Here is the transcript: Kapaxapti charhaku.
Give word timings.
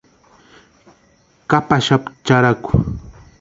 Kapaxapti 1.49 2.13
charhaku. 2.25 2.71